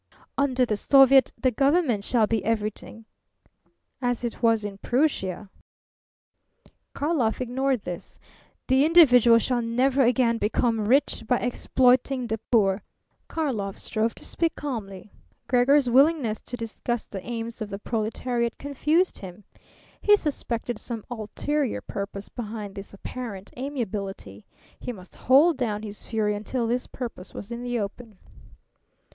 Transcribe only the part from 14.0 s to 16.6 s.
to speak calmly. Gregor's willingness to